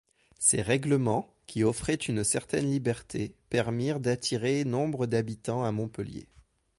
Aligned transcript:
Ces 0.39 0.63
règlements, 0.63 1.31
qui 1.45 1.63
offraient 1.63 1.93
une 1.93 2.23
certaine 2.23 2.67
liberté, 2.71 3.35
permirent 3.51 3.99
d'attirer 3.99 4.65
nombre 4.65 5.05
d'habitants 5.05 5.63
à 5.63 5.71
Montpellier. 5.71 6.27